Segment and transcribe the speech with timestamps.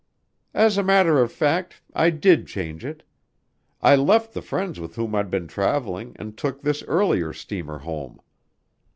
[0.55, 3.03] "As a matter of fact, I did change it.
[3.83, 8.19] I left the friends with whom I'd been traveling and took this earlier steamer home."